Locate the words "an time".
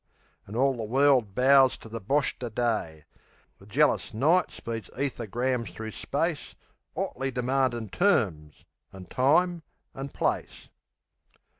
8.91-9.61